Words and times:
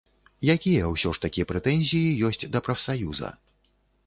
Якія 0.53 0.87
ўсё 0.93 1.11
ж 1.17 1.21
такі 1.25 1.45
прэтэнзіі 1.51 2.17
ёсць 2.31 2.43
да 2.57 2.63
прафсаюза? 2.71 3.29